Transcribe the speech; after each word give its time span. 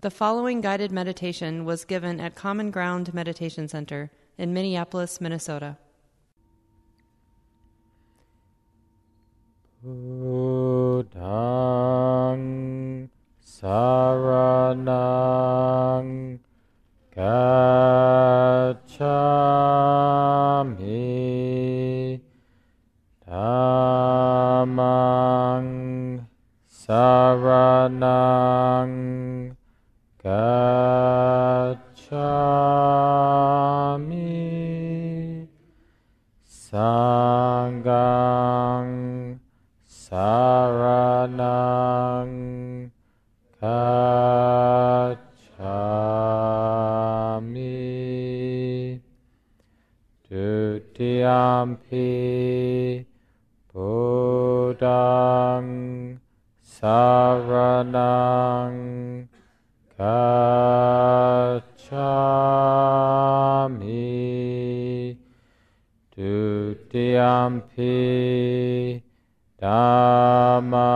The 0.00 0.12
following 0.12 0.60
guided 0.60 0.92
meditation 0.92 1.64
was 1.64 1.84
given 1.84 2.20
at 2.20 2.36
Common 2.36 2.70
Ground 2.70 3.12
Meditation 3.12 3.66
Center 3.66 4.12
in 4.36 4.54
Minneapolis, 4.54 5.20
Minnesota. 5.20 5.76
Buddhang 9.84 11.08
saranang 13.44 13.98
Buddhang 54.78 56.22
saranang 56.62 57.98
gacchami 59.98 60.38
Dutiyampi 66.14 67.90
Dhammang 69.58 70.86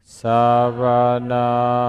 saranang 0.00 1.79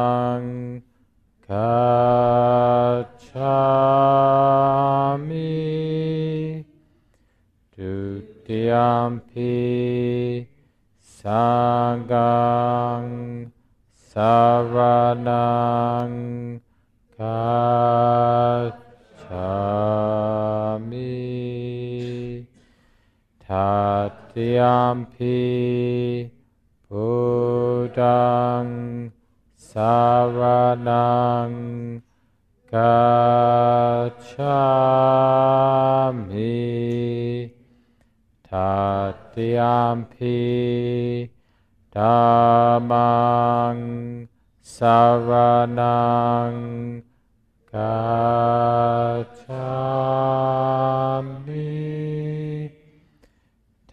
gacchami 36.12 37.52
Tatyampi 38.50 40.40
Dhammang 41.92 43.82
saranang 44.62 45.82
gacchami 47.72 48.52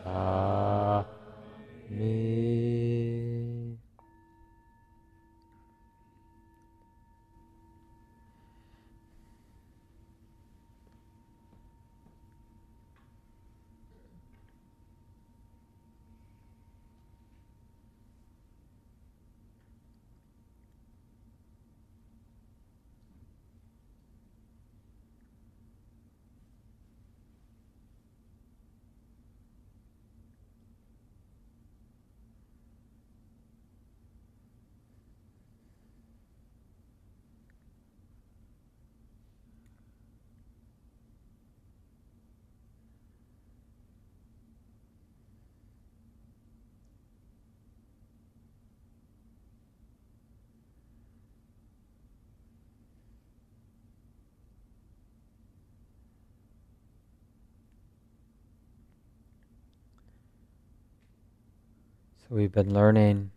So 62.29 62.35
we've 62.35 62.51
been 62.51 62.72
learning 62.72 63.31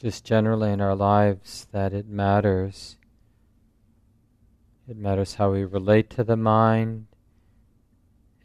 just 0.00 0.24
generally 0.24 0.72
in 0.72 0.80
our 0.80 0.94
lives 0.94 1.66
that 1.70 1.92
it 1.92 2.08
matters. 2.08 2.96
It 4.88 4.96
matters 4.96 5.34
how 5.34 5.52
we 5.52 5.64
relate 5.64 6.08
to 6.10 6.24
the 6.24 6.36
mind. 6.36 7.08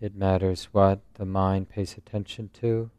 It 0.02 0.14
matters 0.14 0.68
what 0.74 1.00
the 1.14 1.26
mind 1.26 1.70
pays 1.70 1.96
attention 1.98 2.50
to. 2.56 2.92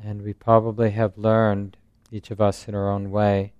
And 0.00 0.22
we 0.22 0.32
probably 0.32 0.92
have 0.92 1.18
learned, 1.18 1.76
each 2.12 2.30
of 2.30 2.40
us 2.40 2.68
in 2.68 2.74
our 2.76 2.88
own 2.88 3.10
way, 3.10 3.52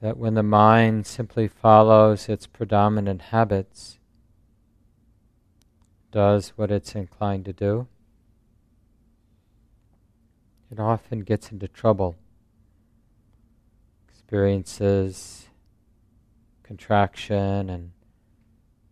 that 0.00 0.16
when 0.16 0.34
the 0.34 0.44
mind 0.44 1.04
simply 1.04 1.48
follows 1.48 2.28
its 2.28 2.46
predominant 2.46 3.22
habits, 3.22 3.98
does 6.10 6.50
what 6.56 6.70
it's 6.70 6.94
inclined 6.94 7.44
to 7.44 7.52
do, 7.52 7.86
it 10.70 10.78
often 10.78 11.20
gets 11.20 11.50
into 11.50 11.68
trouble, 11.68 12.16
experiences 14.08 15.48
contraction, 16.68 17.70
and 17.70 17.92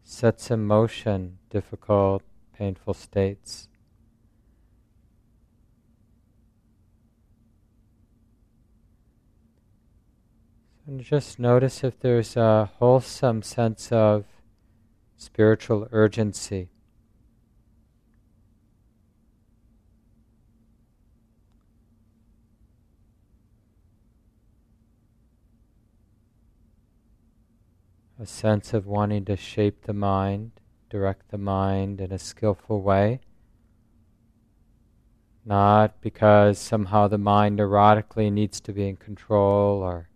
sets 0.02 0.50
in 0.50 0.64
motion 0.64 1.36
difficult, 1.50 2.22
painful 2.56 2.94
states. 2.94 3.68
And 10.86 11.02
just 11.02 11.38
notice 11.38 11.84
if 11.84 12.00
there's 12.00 12.34
a 12.34 12.70
wholesome 12.78 13.42
sense 13.42 13.92
of 13.92 14.24
spiritual 15.18 15.86
urgency. 15.92 16.70
A 28.18 28.24
sense 28.24 28.72
of 28.72 28.86
wanting 28.86 29.26
to 29.26 29.36
shape 29.36 29.82
the 29.82 29.92
mind, 29.92 30.52
direct 30.88 31.30
the 31.30 31.38
mind 31.38 32.00
in 32.00 32.12
a 32.12 32.18
skillful 32.18 32.80
way. 32.80 33.20
Not 35.44 36.00
because 36.00 36.58
somehow 36.58 37.08
the 37.08 37.18
mind 37.18 37.58
neurotically 37.58 38.32
needs 38.32 38.58
to 38.62 38.72
be 38.72 38.88
in 38.88 38.96
control 38.96 39.82
or 39.82 40.08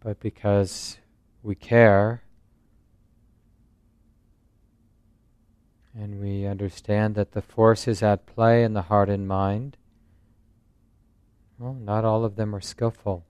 but 0.00 0.18
because 0.18 0.98
we 1.44 1.54
care 1.54 2.24
and 5.94 6.20
we 6.20 6.46
understand 6.46 7.14
that 7.14 7.32
the 7.32 7.42
forces 7.42 8.02
at 8.02 8.26
play 8.26 8.64
in 8.64 8.72
the 8.72 8.82
heart 8.82 9.10
and 9.10 9.28
mind, 9.28 9.76
Well, 11.58 11.74
not 11.74 12.04
all 12.04 12.24
of 12.24 12.36
them 12.36 12.54
are 12.54 12.60
skillful. 12.60 13.24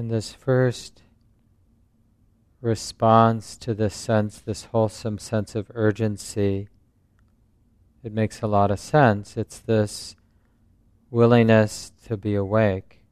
In 0.00 0.08
this 0.08 0.32
first 0.32 1.02
response 2.62 3.54
to 3.58 3.74
this 3.74 3.94
sense, 3.94 4.38
this 4.38 4.64
wholesome 4.64 5.18
sense 5.18 5.54
of 5.54 5.70
urgency, 5.74 6.70
it 8.02 8.10
makes 8.10 8.40
a 8.40 8.46
lot 8.46 8.70
of 8.70 8.80
sense. 8.80 9.36
It's 9.36 9.58
this 9.58 10.16
willingness 11.10 11.92
to 12.06 12.16
be 12.16 12.34
awake. 12.34 13.02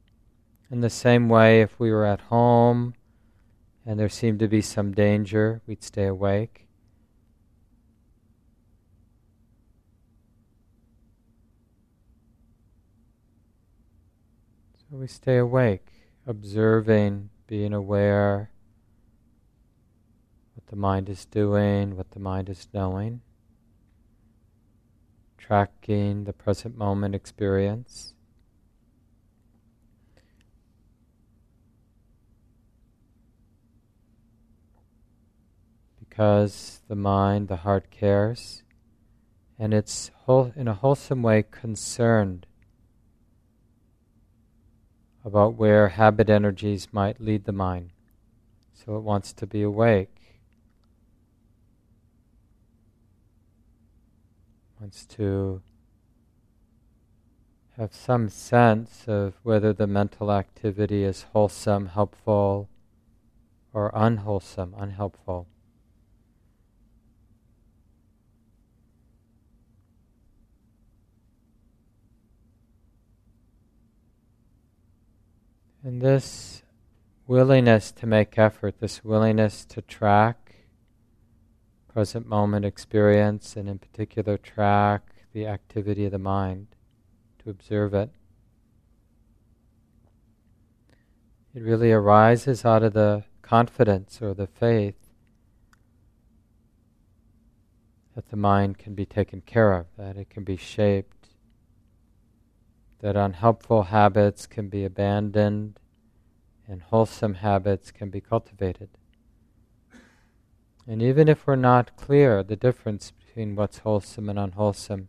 In 0.71 0.81
the 0.81 0.89
same 0.89 1.29
way, 1.29 1.61
if 1.61 1.79
we 1.79 1.91
were 1.91 2.07
at 2.07 2.21
home 2.21 2.95
and 3.85 3.99
there 3.99 4.09
seemed 4.09 4.39
to 4.39 4.47
be 4.47 4.61
some 4.61 4.91
danger, 4.91 5.61
we'd 5.67 5.83
stay 5.83 6.07
awake. 6.07 6.65
So 14.89 14.97
we 14.97 15.05
stay 15.05 15.37
awake 15.37 15.88
observing, 16.29 17.31
being 17.47 17.73
aware 17.73 18.51
what 20.53 20.67
the 20.67 20.75
mind 20.75 21.09
is 21.09 21.25
doing, 21.25 21.97
what 21.97 22.11
the 22.11 22.19
mind 22.19 22.47
is 22.49 22.67
knowing, 22.71 23.21
tracking 25.39 26.25
the 26.25 26.33
present 26.33 26.77
moment 26.77 27.15
experience. 27.15 28.13
Because 35.99 36.81
the 36.87 36.95
mind, 36.95 37.47
the 37.47 37.57
heart 37.57 37.89
cares, 37.89 38.61
and 39.57 39.73
it's 39.73 40.11
whole, 40.25 40.53
in 40.55 40.67
a 40.67 40.75
wholesome 40.75 41.23
way 41.23 41.43
concerned 41.49 42.45
about 45.29 45.53
where 45.53 45.89
habit 45.89 46.27
energies 46.27 46.87
might 46.91 47.21
lead 47.21 47.45
the 47.45 47.51
mind. 47.51 47.91
So 48.73 48.97
it 48.97 49.03
wants 49.03 49.31
to 49.33 49.45
be 49.45 49.61
awake. 49.61 50.41
Wants 54.79 55.05
to 55.17 55.61
have 57.77 57.93
some 57.93 58.27
sense 58.27 59.03
of 59.05 59.35
whether 59.43 59.71
the 59.71 59.85
mental 59.85 60.31
activity 60.31 61.03
is 61.03 61.27
wholesome, 61.31 61.85
helpful, 61.87 62.67
or 63.71 63.91
unwholesome, 63.93 64.73
unhelpful. 64.75 65.45
And 75.89 76.03
this 76.03 76.61
willingness 77.25 77.91
to 77.93 78.05
make 78.05 78.37
effort, 78.37 78.79
this 78.79 79.03
willingness 79.03 79.65
to 79.65 79.81
track 79.81 80.67
present 81.91 82.27
moment 82.27 82.63
experience, 82.63 83.55
and 83.55 83.67
in 83.67 83.79
particular, 83.79 84.37
track 84.37 85.01
the 85.33 85.47
activity 85.47 86.05
of 86.05 86.11
the 86.11 86.19
mind, 86.19 86.67
to 87.39 87.49
observe 87.49 87.95
it. 87.95 88.11
It 91.55 91.63
really 91.63 91.91
arises 91.91 92.63
out 92.63 92.83
of 92.83 92.93
the 92.93 93.23
confidence 93.41 94.21
or 94.21 94.35
the 94.35 94.45
faith 94.45 95.09
that 98.13 98.29
the 98.29 98.37
mind 98.37 98.77
can 98.77 98.93
be 98.93 99.07
taken 99.07 99.41
care 99.41 99.73
of, 99.73 99.87
that 99.97 100.17
it 100.17 100.29
can 100.29 100.43
be 100.43 100.55
shaped 100.55 101.18
that 102.99 103.15
unhelpful 103.15 103.83
habits 103.83 104.45
can 104.45 104.69
be 104.69 104.83
abandoned 104.83 105.79
and 106.67 106.81
wholesome 106.83 107.35
habits 107.35 107.91
can 107.91 108.09
be 108.09 108.21
cultivated. 108.21 108.89
And 110.85 111.01
even 111.01 111.27
if 111.27 111.45
we're 111.45 111.55
not 111.55 111.95
clear 111.95 112.43
the 112.43 112.55
difference 112.55 113.11
between 113.11 113.55
what's 113.55 113.79
wholesome 113.79 114.29
and 114.29 114.37
unwholesome, 114.37 115.07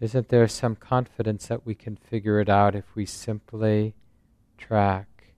isn't 0.00 0.28
there 0.28 0.48
some 0.48 0.76
confidence 0.76 1.46
that 1.46 1.66
we 1.66 1.74
can 1.74 1.96
figure 1.96 2.40
it 2.40 2.48
out 2.48 2.74
if 2.74 2.94
we 2.94 3.04
simply 3.04 3.94
track, 4.56 5.34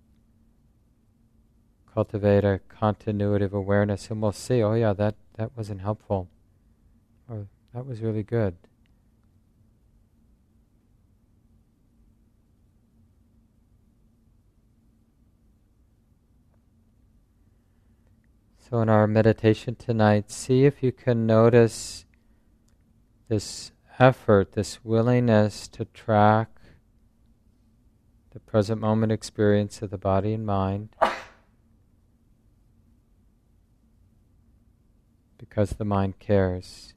cultivate 1.92 2.44
a 2.44 2.60
continuity 2.68 3.44
of 3.44 3.54
awareness, 3.54 4.10
and 4.10 4.22
we'll 4.22 4.32
see, 4.32 4.62
oh 4.62 4.74
yeah, 4.74 4.92
that, 4.92 5.14
that 5.36 5.56
wasn't 5.56 5.80
helpful, 5.80 6.28
or 7.28 7.48
that 7.74 7.86
was 7.86 8.00
really 8.00 8.22
good. 8.22 8.56
So, 18.72 18.80
in 18.80 18.88
our 18.88 19.06
meditation 19.06 19.74
tonight, 19.74 20.30
see 20.30 20.64
if 20.64 20.82
you 20.82 20.92
can 20.92 21.26
notice 21.26 22.06
this 23.28 23.70
effort, 23.98 24.52
this 24.52 24.82
willingness 24.82 25.68
to 25.68 25.84
track 25.84 26.48
the 28.30 28.40
present 28.40 28.80
moment 28.80 29.12
experience 29.12 29.82
of 29.82 29.90
the 29.90 29.98
body 29.98 30.32
and 30.32 30.46
mind. 30.46 30.88
Because 35.36 35.72
the 35.72 35.84
mind 35.84 36.18
cares. 36.18 36.94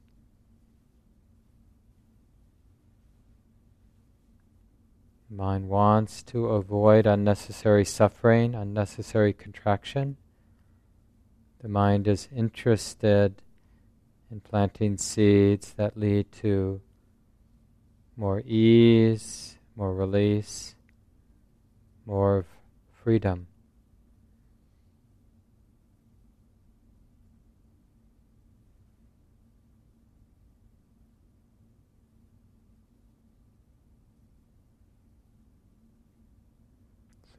The 5.29 5.35
mind 5.35 5.67
wants 5.67 6.23
to 6.23 6.45
avoid 6.45 7.05
unnecessary 7.05 7.83
suffering, 7.83 8.55
unnecessary 8.55 9.33
contraction. 9.33 10.15
The 11.61 11.69
mind 11.69 12.07
is 12.07 12.27
interested 12.35 13.41
in 14.29 14.39
planting 14.41 14.97
seeds 14.97 15.73
that 15.73 15.97
lead 15.97 16.31
to 16.33 16.81
more 18.17 18.41
ease, 18.41 19.57
more 19.75 19.93
release, 19.93 20.75
more 22.05 22.45
freedom. 23.03 23.47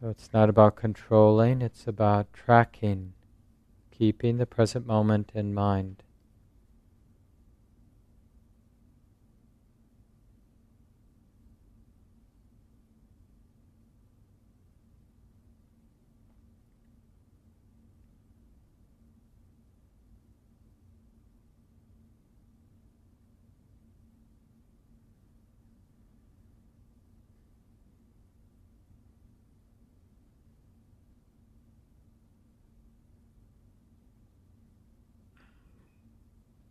So 0.00 0.11
it's 0.11 0.33
not 0.33 0.49
about 0.49 0.76
controlling, 0.76 1.62
it's 1.62 1.87
about 1.87 2.33
tracking 2.33 3.14
keeping 3.97 4.37
the 4.37 4.47
present 4.47 4.87
moment 4.87 5.31
in 5.35 5.55
mind. 5.55 6.03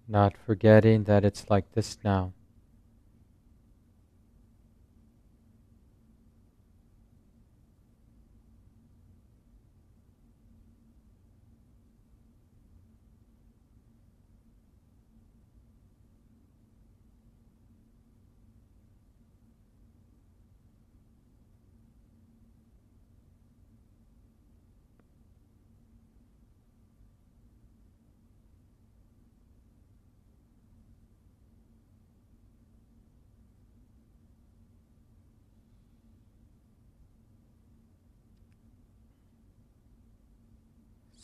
Not 0.07 0.38
forgetting 0.45 1.05
that 1.05 1.25
it's 1.25 1.50
like 1.50 1.71
this 1.74 1.97
now. 2.03 2.35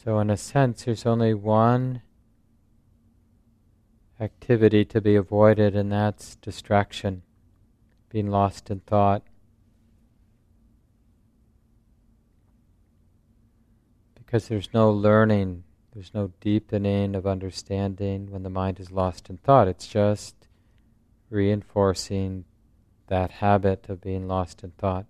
So, 0.03 0.17
in 0.17 0.31
a 0.31 0.38
sense, 0.38 0.86
there's 0.86 1.05
only 1.05 1.36
one 1.36 2.01
activity 4.20 4.84
to 4.86 5.00
be 5.00 5.15
avoided, 5.15 5.75
and 5.75 5.91
that's 5.91 6.38
distraction, 6.38 7.22
being 8.10 8.31
lost 8.31 8.72
in 8.72 8.79
thought. 8.79 9.22
Because 14.15 14.48
there's 14.48 14.74
no 14.74 14.89
learning, 14.89 15.65
there's 15.93 16.15
no 16.15 16.31
deepening 16.39 17.15
of 17.15 17.27
understanding 17.27 18.31
when 18.31 18.41
the 18.41 18.50
mind 18.50 18.79
is 18.79 18.89
lost 18.89 19.29
in 19.29 19.38
thought. 19.38 19.67
It's 19.67 19.86
just 19.86 20.48
reinforcing 21.29 22.46
that 23.05 23.29
habit 23.29 23.88
of 23.88 24.01
being 24.01 24.27
lost 24.27 24.63
in 24.63 24.72
thought. 24.72 25.05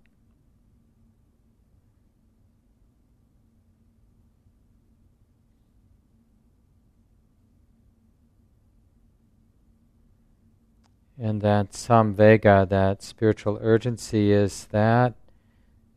And 11.18 11.40
that 11.42 11.72
samvega, 11.72 12.68
that 12.68 13.02
spiritual 13.02 13.58
urgency, 13.60 14.32
is 14.32 14.66
that 14.72 15.14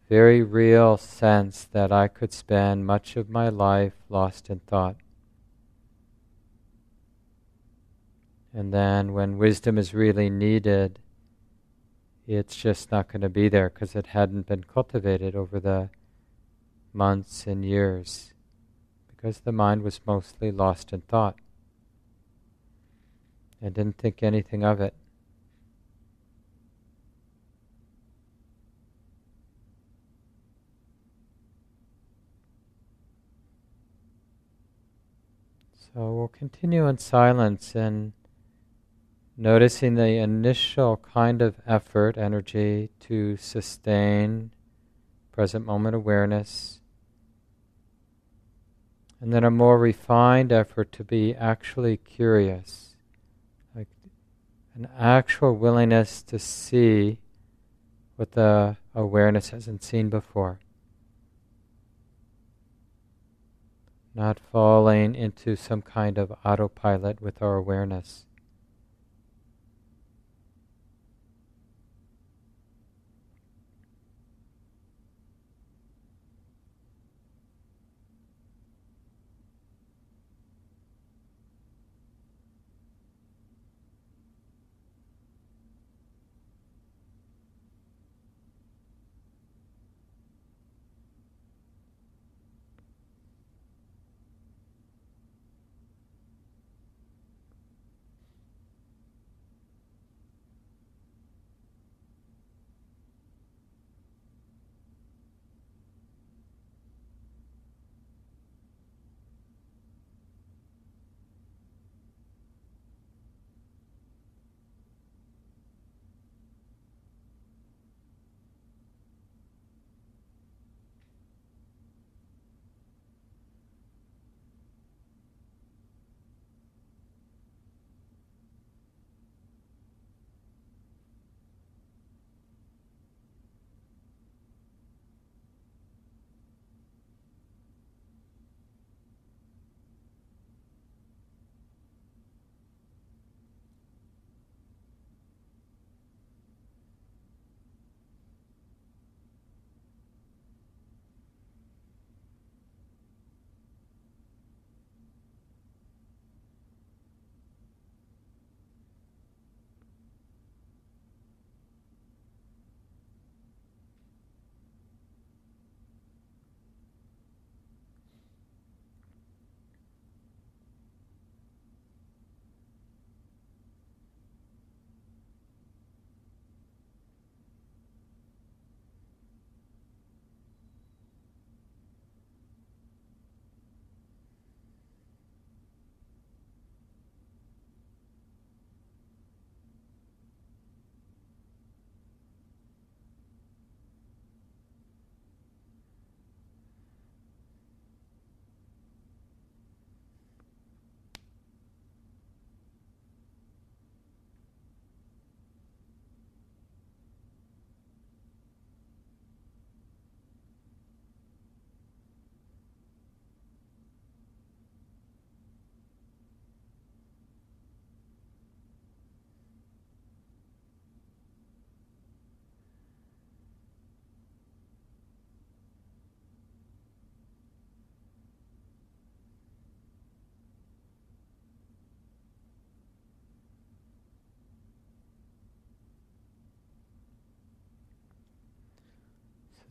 very 0.08 0.44
real 0.44 0.98
sense 0.98 1.64
that 1.72 1.92
I 1.92 2.08
could 2.08 2.32
spend 2.32 2.86
much 2.86 3.16
of 3.16 3.30
my 3.30 3.50
life 3.50 3.94
lost 4.10 4.50
in 4.50 4.60
thought. 4.60 4.98
And 8.54 8.74
then 8.74 9.14
when 9.14 9.38
wisdom 9.38 9.78
is 9.78 9.94
really 9.94 10.30
needed, 10.30 11.00
it's 12.28 12.56
just 12.56 12.92
not 12.92 13.12
going 13.12 13.22
to 13.22 13.30
be 13.30 13.50
there 13.50 13.70
because 13.70 13.96
it 13.96 14.08
hadn't 14.08 14.48
been 14.48 14.64
cultivated 14.64 15.36
over 15.36 15.60
the 15.60 15.90
months 16.94 17.46
and 17.46 17.66
years 17.66 18.34
because 19.08 19.40
the 19.42 19.52
mind 19.52 19.82
was 19.82 20.00
mostly 20.06 20.52
lost 20.52 20.94
in 20.94 21.02
thought 21.02 21.36
and 23.62 23.74
didn't 23.74 23.98
think 23.98 24.24
anything 24.24 24.64
of 24.64 24.80
it. 24.80 24.94
So 35.96 36.12
we'll 36.12 36.28
continue 36.28 36.88
in 36.88 36.98
silence 36.98 37.74
and 37.74 38.12
noticing 39.38 39.96
the 39.96 40.18
initial 40.18 40.98
kind 40.98 41.42
of 41.42 41.62
effort, 41.66 42.18
energy 42.18 42.90
to 43.00 43.38
sustain 43.38 44.52
present 45.32 45.66
moment 45.66 45.96
awareness, 45.96 46.82
and 49.22 49.32
then 49.32 49.46
a 49.46 49.50
more 49.50 49.80
refined 49.80 50.52
effort 50.52 50.92
to 50.92 51.06
be 51.06 51.34
actually 51.34 51.96
curious, 51.96 52.98
like 53.74 53.88
an 54.74 54.90
actual 55.00 55.56
willingness 55.56 56.22
to 56.24 56.38
see 56.38 57.20
what 58.18 58.34
the 58.34 58.76
awareness 58.94 59.52
hasn't 59.52 59.82
seen 59.82 60.10
before. 60.10 60.60
Not 64.16 64.40
falling 64.52 65.14
into 65.14 65.56
some 65.56 65.82
kind 65.82 66.18
of 66.18 66.32
autopilot 66.46 67.22
with 67.22 67.42
our 67.42 67.56
awareness. 67.56 68.26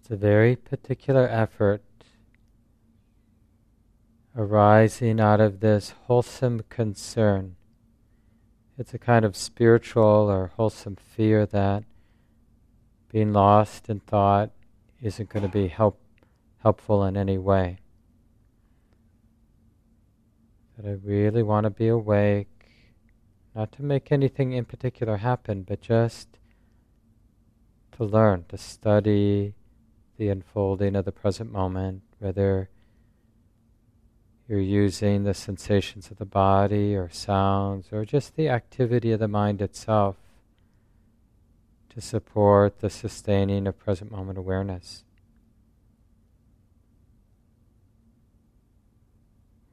It's 0.05 0.11
a 0.11 0.17
very 0.17 0.55
particular 0.55 1.27
effort 1.27 1.83
arising 4.37 5.19
out 5.19 5.41
of 5.41 5.61
this 5.61 5.95
wholesome 6.05 6.61
concern. 6.69 7.57
It's 8.77 8.93
a 8.93 8.99
kind 8.99 9.25
of 9.25 9.35
spiritual 9.35 10.05
or 10.05 10.53
wholesome 10.57 10.97
fear 10.97 11.47
that 11.47 11.85
being 13.11 13.33
lost 13.33 13.89
in 13.89 14.01
thought 14.01 14.51
isn't 15.01 15.31
going 15.31 15.45
to 15.45 15.49
be 15.49 15.69
help, 15.69 15.99
helpful 16.59 17.03
in 17.05 17.17
any 17.17 17.39
way. 17.39 17.79
that 20.77 20.87
I 20.87 20.99
really 21.03 21.43
want 21.43 21.65
to 21.65 21.71
be 21.71 21.89
awake, 21.89 22.67
not 23.55 23.73
to 23.73 23.83
make 23.83 24.13
anything 24.13 24.53
in 24.53 24.67
particular 24.67 25.17
happen, 25.17 25.63
but 25.63 25.81
just 25.81 26.29
to 27.93 28.05
learn, 28.05 28.45
to 28.51 28.59
study 28.59 29.55
the 30.17 30.29
unfolding 30.29 30.97
of 30.97 31.05
the 31.05 31.13
present 31.13 31.51
moment, 31.53 32.03
whether 32.19 32.69
you're 34.49 34.61
using 34.61 35.25
the 35.25 35.35
sensations 35.35 36.11
of 36.11 36.19
the 36.19 36.27
body 36.27 36.95
or 36.95 37.09
sounds 37.11 37.89
or 37.93 38.05
just 38.05 38.37
the 38.37 38.49
activity 38.49 39.11
of 39.13 39.21
the 39.21 39.29
mind 39.29 39.63
itself 39.63 40.17
to 41.89 42.01
support 42.01 42.81
the 42.81 42.91
sustaining 42.91 43.67
of 43.67 43.79
present 43.79 44.11
moment 44.11 44.39
awareness. 44.39 45.05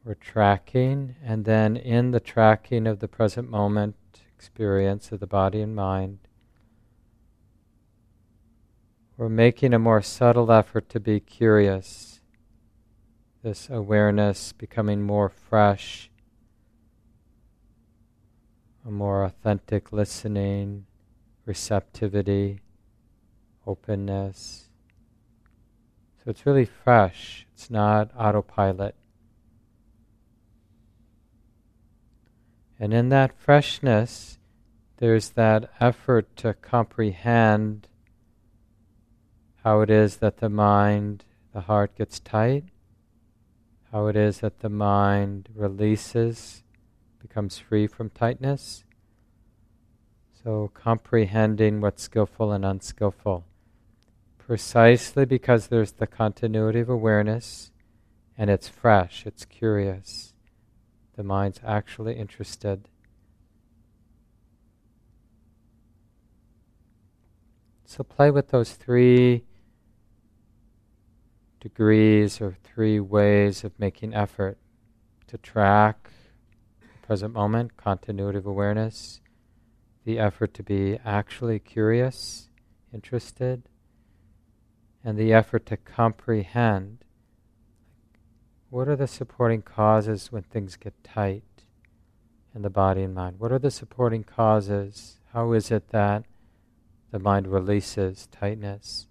We're 0.03 0.15
tracking, 0.15 1.15
and 1.23 1.45
then 1.45 1.77
in 1.77 2.11
the 2.11 2.19
tracking 2.19 2.87
of 2.87 2.99
the 2.99 3.07
present 3.07 3.49
moment 3.49 3.95
experience 4.35 5.11
of 5.11 5.19
the 5.19 5.27
body 5.27 5.61
and 5.61 5.75
mind, 5.75 6.19
we're 9.21 9.29
making 9.29 9.71
a 9.71 9.77
more 9.77 10.01
subtle 10.01 10.51
effort 10.51 10.89
to 10.89 10.99
be 10.99 11.19
curious. 11.19 12.21
This 13.43 13.69
awareness 13.69 14.51
becoming 14.51 15.03
more 15.03 15.29
fresh, 15.29 16.09
a 18.83 18.89
more 18.89 19.23
authentic 19.23 19.91
listening, 19.91 20.87
receptivity, 21.45 22.61
openness. 23.67 24.69
So 26.17 26.31
it's 26.31 26.47
really 26.47 26.65
fresh, 26.65 27.45
it's 27.53 27.69
not 27.69 28.09
autopilot. 28.17 28.95
And 32.79 32.91
in 32.91 33.09
that 33.09 33.37
freshness, 33.37 34.39
there's 34.97 35.29
that 35.29 35.69
effort 35.79 36.35
to 36.37 36.55
comprehend 36.55 37.87
how 39.63 39.81
it 39.81 39.89
is 39.89 40.17
that 40.17 40.37
the 40.37 40.49
mind, 40.49 41.23
the 41.53 41.61
heart 41.61 41.95
gets 41.95 42.19
tight, 42.19 42.65
how 43.91 44.07
it 44.07 44.15
is 44.15 44.39
that 44.39 44.59
the 44.59 44.69
mind 44.69 45.49
releases, 45.55 46.63
becomes 47.21 47.59
free 47.59 47.85
from 47.85 48.09
tightness. 48.09 48.83
So, 50.43 50.71
comprehending 50.73 51.81
what's 51.81 52.01
skillful 52.01 52.51
and 52.51 52.65
unskillful. 52.65 53.45
Precisely 54.39 55.25
because 55.25 55.67
there's 55.67 55.91
the 55.91 56.07
continuity 56.07 56.79
of 56.79 56.89
awareness 56.89 57.71
and 58.37 58.49
it's 58.49 58.67
fresh, 58.67 59.27
it's 59.27 59.45
curious. 59.45 60.33
The 61.15 61.23
mind's 61.23 61.59
actually 61.63 62.15
interested. 62.15 62.89
So, 67.85 68.03
play 68.03 68.31
with 68.31 68.49
those 68.49 68.71
three 68.71 69.43
degrees 71.61 72.41
or 72.41 72.57
three 72.63 72.99
ways 72.99 73.63
of 73.63 73.79
making 73.79 74.13
effort 74.13 74.57
to 75.27 75.37
track 75.37 76.09
the 76.81 77.07
present 77.07 77.33
moment, 77.33 77.77
continuity 77.77 78.39
of 78.39 78.45
awareness, 78.45 79.21
the 80.03 80.19
effort 80.19 80.53
to 80.55 80.63
be 80.63 80.97
actually 81.05 81.59
curious, 81.59 82.49
interested, 82.93 83.63
and 85.03 85.17
the 85.17 85.31
effort 85.31 85.65
to 85.67 85.77
comprehend 85.77 87.05
what 88.69 88.87
are 88.87 88.95
the 88.95 89.07
supporting 89.07 89.61
causes 89.61 90.31
when 90.31 90.43
things 90.43 90.77
get 90.77 90.93
tight 91.03 91.43
in 92.55 92.61
the 92.61 92.69
body 92.69 93.03
and 93.03 93.13
mind? 93.13 93.37
What 93.37 93.51
are 93.51 93.59
the 93.59 93.69
supporting 93.69 94.23
causes? 94.23 95.19
How 95.33 95.51
is 95.51 95.71
it 95.71 95.89
that 95.89 96.23
the 97.11 97.19
mind 97.19 97.47
releases 97.47 98.27
tightness? 98.31 99.07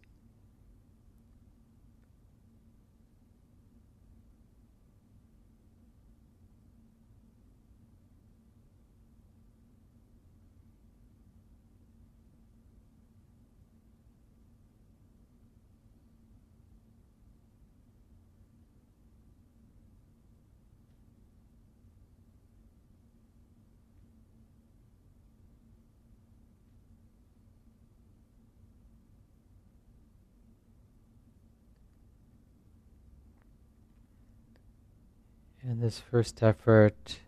And 35.70 35.79
this 35.90 35.98
first 35.98 36.40
effort 36.40 37.18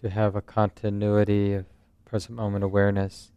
to 0.00 0.08
have 0.08 0.36
a 0.36 0.40
continuity 0.40 1.54
of 1.54 1.66
present 2.04 2.36
moment 2.36 2.62
awareness, 2.62 3.32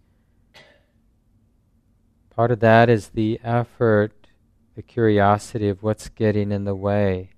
part 2.29 2.51
of 2.51 2.59
that 2.59 2.87
is 2.87 3.09
the 3.09 3.39
effort, 3.43 4.27
the 4.75 4.83
curiosity 4.83 5.69
of 5.69 5.81
what's 5.81 6.07
getting 6.07 6.51
in 6.51 6.65
the 6.65 6.75
way 6.75 7.31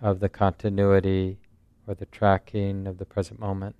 of 0.00 0.20
the 0.20 0.28
continuity 0.30 1.36
or 1.86 1.94
the 1.96 2.06
tracking 2.06 2.86
of 2.86 2.96
the 2.96 3.04
present 3.04 3.38
moment. 3.38 3.76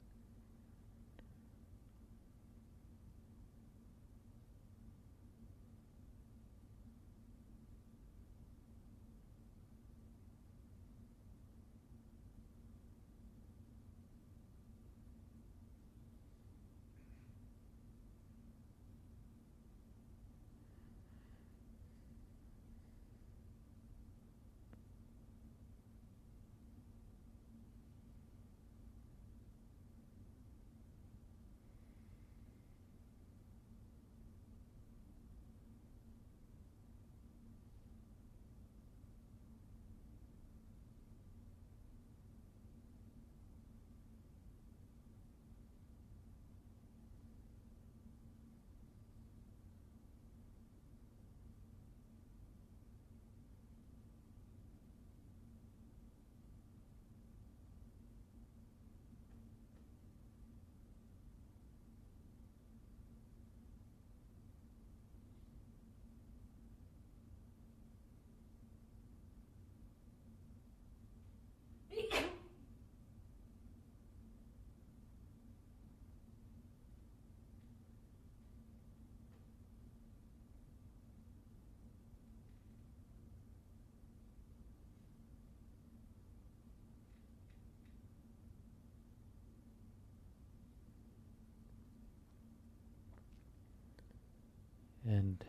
And 95.23 95.45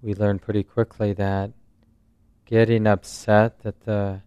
we 0.00 0.14
learn 0.14 0.38
pretty 0.38 0.62
quickly 0.62 1.12
that 1.12 1.52
getting 2.46 2.86
upset 2.86 3.60
that 3.60 3.82
the 3.82 4.22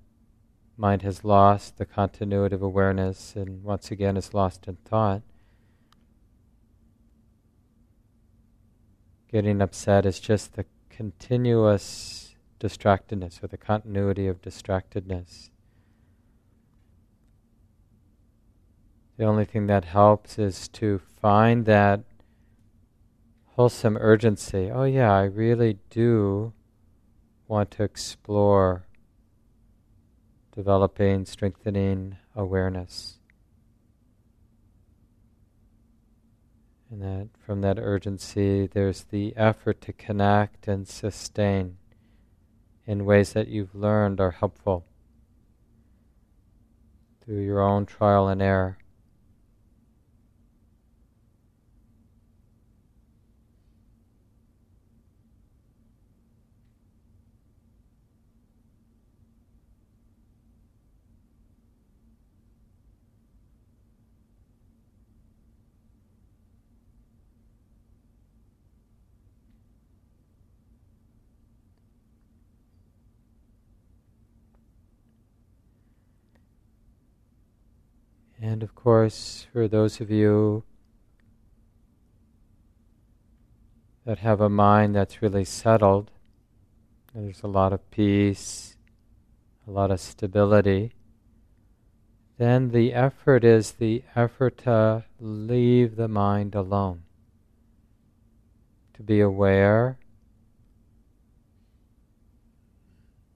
mind 0.78 1.02
has 1.02 1.24
lost 1.24 1.78
the 1.78 1.86
continuity 1.86 2.54
of 2.54 2.62
awareness 2.62 3.36
and 3.36 3.64
once 3.64 3.90
again 3.90 4.18
is 4.18 4.34
lost 4.34 4.68
in 4.68 4.76
thought. 4.86 5.24
Getting 9.32 9.62
upset 9.62 10.06
is 10.06 10.20
just 10.20 10.54
the 10.54 10.66
continuous 10.90 12.36
distractedness 12.60 13.44
or 13.44 13.48
the 13.48 13.58
continuity 13.58 14.28
of 14.28 14.42
distractedness. 14.42 15.50
The 19.18 19.26
only 19.26 19.46
thing 19.46 19.68
that 19.68 19.86
helps 19.86 20.38
is 20.38 20.68
to 20.70 21.00
find 21.00 21.66
that 21.66 22.04
wholesome 23.60 23.98
urgency. 23.98 24.72
Oh, 24.72 24.86
yeah, 24.86 25.12
I 25.12 25.24
really 25.24 25.80
do 25.90 26.54
want 27.46 27.70
to 27.72 27.84
explore 27.84 28.86
developing, 30.56 31.26
strengthening 31.26 32.16
awareness. 32.34 33.20
And 36.90 37.02
that 37.02 37.28
from 37.38 37.60
that 37.60 37.78
urgency, 37.78 38.66
there's 38.66 39.04
the 39.04 39.36
effort 39.36 39.82
to 39.82 39.92
connect 39.92 40.70
and 40.70 40.88
sustain 40.88 41.76
in 42.88 43.04
ways 43.04 43.34
that 43.34 43.50
you've 43.50 43.76
learned 43.76 44.22
are 44.22 44.32
helpful 44.32 44.86
through 47.20 47.44
your 47.44 47.60
own 47.60 47.86
trial 47.86 48.30
and 48.30 48.42
error. 48.42 48.78
And 78.42 78.64
of 78.64 78.74
course, 78.74 79.48
for 79.52 79.68
those 79.68 80.00
of 80.00 80.10
you 80.10 80.64
that 84.06 84.20
have 84.20 84.40
a 84.40 84.50
mind 84.50 84.96
that's 84.96 85.22
really 85.22 85.44
settled, 85.44 86.12
there's 87.14 87.44
a 87.44 87.48
lot 87.48 87.74
of 87.74 87.92
peace, 87.92 88.78
a 89.68 89.72
lot 89.72 89.92
of 89.92 90.00
stability, 90.00 90.94
then 92.38 92.70
the 92.70 92.94
effort 92.94 93.44
is 93.44 93.74
the 93.74 94.04
effort 94.16 94.60
to 94.60 95.04
leave 95.20 95.98
the 95.98 96.08
mind 96.08 96.56
alone, 96.56 97.04
to 98.94 99.04
be 99.04 99.20
aware, 99.20 100.00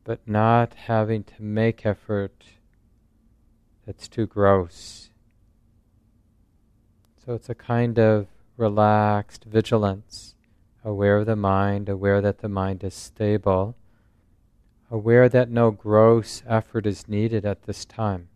but 0.05 0.25
not 0.25 0.73
having 0.73 1.25
to 1.25 1.43
make 1.43 1.85
effort 1.85 2.45
that's 3.85 4.07
too 4.07 4.25
gross. 4.25 5.09
So 7.25 7.33
it's 7.33 7.49
a 7.49 7.55
kind 7.55 7.97
of 7.99 8.27
relaxed 8.57 9.45
vigilance, 9.45 10.35
aware 10.83 11.17
of 11.17 11.25
the 11.25 11.35
mind, 11.35 11.89
aware 11.89 12.21
that 12.21 12.39
the 12.39 12.49
mind 12.49 12.83
is 12.83 12.93
stable, 12.93 13.75
aware 14.91 15.29
that 15.29 15.49
no 15.49 15.71
gross 15.71 16.43
effort 16.47 16.85
is 16.85 17.07
needed 17.07 17.45
at 17.45 17.63
this 17.63 17.85
time. 17.85 18.27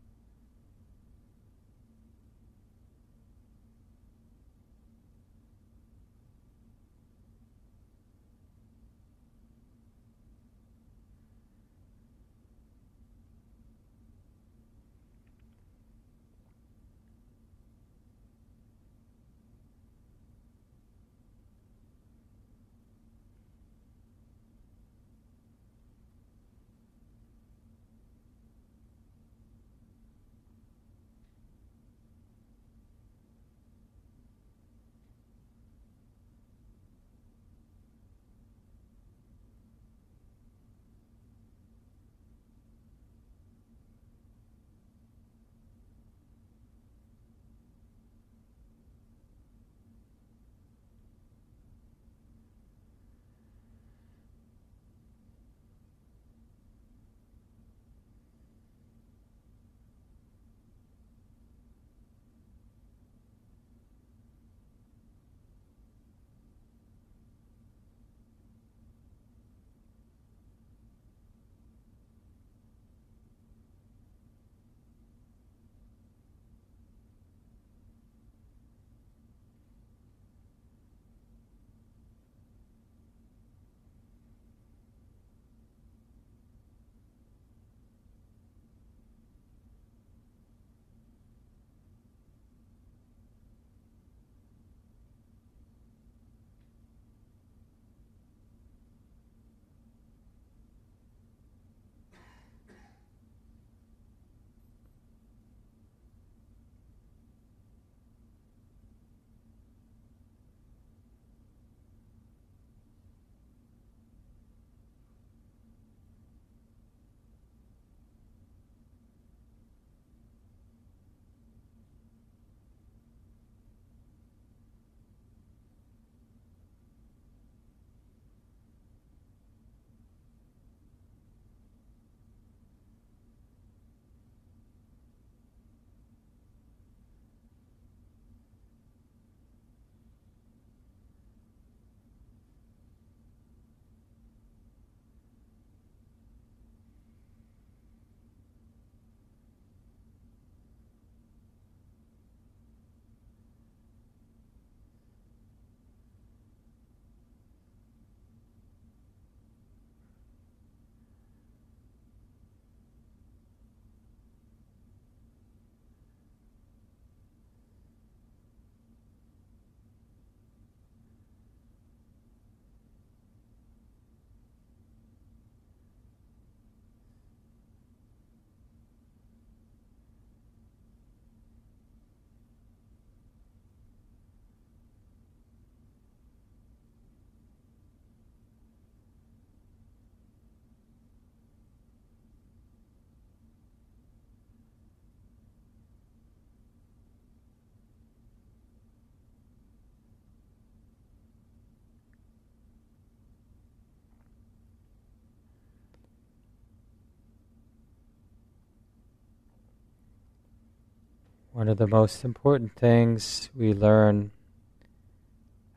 One 211.57 211.69
of 211.69 211.77
the 211.77 211.87
most 211.87 212.23
important 212.23 212.73
things 212.73 213.49
we 213.55 213.73
learn 213.73 214.29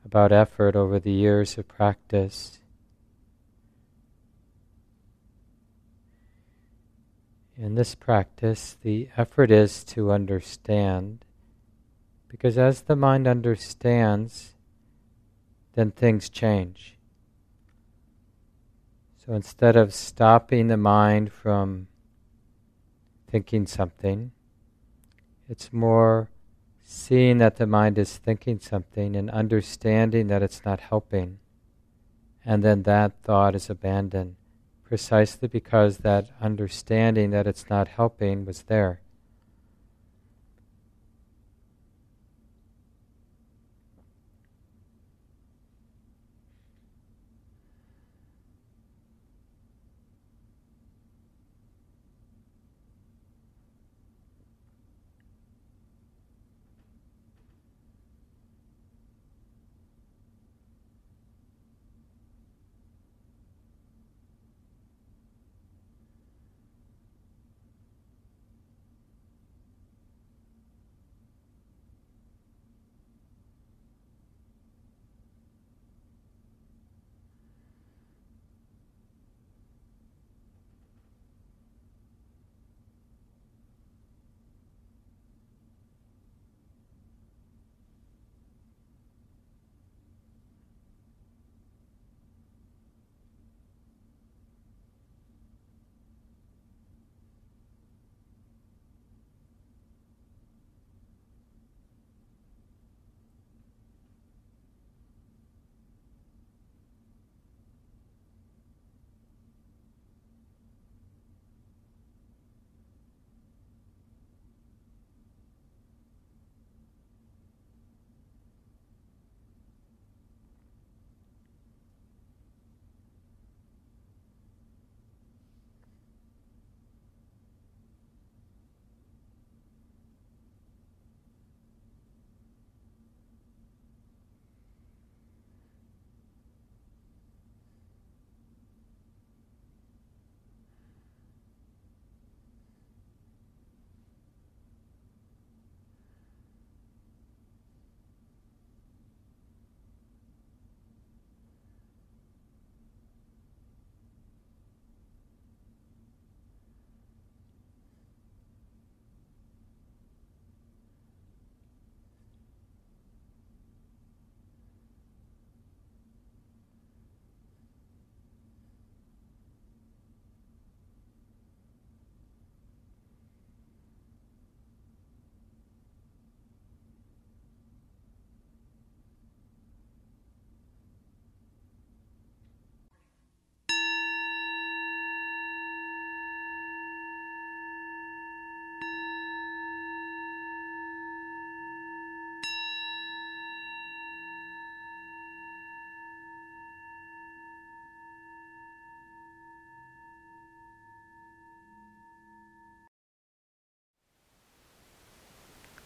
about 0.05 0.31
effort 0.31 0.77
over 0.77 1.01
the 1.01 1.11
years 1.11 1.57
of 1.57 1.69
practice 1.69 2.59
in 7.57 7.77
this 7.77 7.95
practice, 7.95 8.77
the 8.83 9.09
effort 9.17 9.51
is 9.51 9.83
to 9.85 10.13
understand, 10.13 11.25
because 12.29 12.59
as 12.59 12.83
the 12.83 12.95
mind 12.95 13.27
understands, 13.27 14.57
then 15.73 15.93
things 15.93 16.29
change. 16.29 16.99
So 19.17 19.33
instead 19.33 19.77
of 19.77 19.95
stopping 19.95 20.69
the 20.69 20.77
mind 20.77 21.33
from 21.33 21.87
thinking 23.31 23.67
something, 23.67 24.33
it's 25.51 25.73
more 25.73 26.31
seeing 26.85 27.39
that 27.39 27.57
the 27.57 27.67
mind 27.67 27.99
is 27.99 28.17
thinking 28.17 28.61
something 28.61 29.17
and 29.17 29.29
understanding 29.31 30.29
that 30.29 30.43
it's 30.43 30.65
not 30.65 30.79
helping. 30.79 31.41
And 32.45 32.63
then 32.63 32.85
that 32.85 33.13
thought 33.23 33.57
is 33.57 33.69
abandoned 33.69 34.37
precisely 34.85 35.49
because 35.49 35.99
that 35.99 36.31
understanding 36.41 37.31
that 37.31 37.47
it's 37.47 37.69
not 37.69 37.89
helping 37.89 38.45
was 38.45 38.63
there. 38.63 39.01